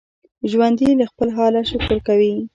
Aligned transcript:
ژوندي 0.51 0.89
له 0.99 1.05
خپل 1.11 1.27
حاله 1.37 1.61
شکر 1.71 1.97
کوي 2.07 2.33